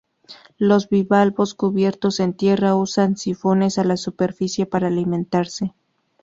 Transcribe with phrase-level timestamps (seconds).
[0.57, 5.75] Los bivalvos cubiertos en tierra usan sifones a la superficie para alimentarse.